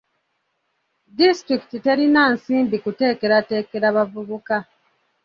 Disitulikiti 1.17 1.77
terina 1.85 2.21
nsimbi 2.35 2.77
kuteekateekera 2.83 3.87
bavubuka. 3.95 4.55